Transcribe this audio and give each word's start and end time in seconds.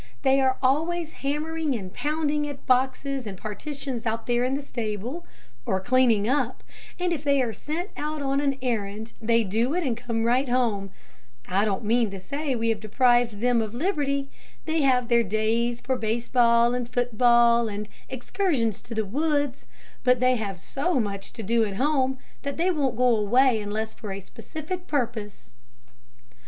They 0.23 0.41
are 0.41 0.57
always 0.63 1.11
hammering 1.11 1.75
and 1.75 1.93
pounding 1.93 2.47
at 2.47 2.65
boxes 2.65 3.27
and 3.27 3.37
partitions 3.37 4.07
out 4.07 4.25
there 4.25 4.43
in 4.43 4.55
the 4.55 4.63
stable, 4.63 5.27
or 5.63 5.79
cleaning 5.79 6.27
up, 6.27 6.63
and 6.97 7.13
if 7.13 7.23
they 7.23 7.39
are 7.39 7.53
sent 7.53 7.91
out 7.95 8.19
on 8.19 8.41
an 8.41 8.57
errand, 8.63 9.13
they 9.21 9.43
do 9.43 9.75
it 9.75 9.83
and 9.83 9.95
come 9.95 10.23
right 10.23 10.49
home. 10.49 10.89
I 11.47 11.65
don't 11.65 11.83
mean 11.83 12.09
to 12.09 12.19
say 12.19 12.53
that 12.53 12.57
we 12.57 12.69
have 12.69 12.79
deprived 12.79 13.41
them 13.41 13.61
of 13.61 13.75
liberty. 13.75 14.31
They 14.65 14.81
have 14.81 15.07
their 15.07 15.21
days 15.23 15.81
for 15.81 15.95
base 15.99 16.27
ball, 16.29 16.73
and 16.73 16.89
foot 16.91 17.15
ball, 17.15 17.67
and 17.69 17.87
excursions 18.09 18.81
to 18.81 18.95
the 18.95 19.05
woods, 19.05 19.67
but 20.03 20.19
they 20.19 20.35
have 20.35 20.59
so 20.59 20.99
much 20.99 21.31
to 21.33 21.43
do 21.43 21.63
at 21.63 21.75
home, 21.75 22.17
that 22.41 22.57
they 22.57 22.71
won't 22.71 22.97
go 22.97 23.15
away 23.15 23.61
unless 23.61 23.93
for 23.93 24.11
a 24.11 24.19
specific 24.19 24.87
purpose." 24.87 25.51